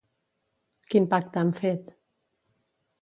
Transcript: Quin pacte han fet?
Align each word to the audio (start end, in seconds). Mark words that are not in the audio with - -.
Quin 0.93 1.05
pacte 1.13 1.43
han 1.43 1.53
fet? 1.63 1.93